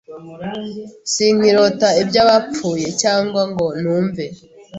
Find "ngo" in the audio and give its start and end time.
3.49-3.67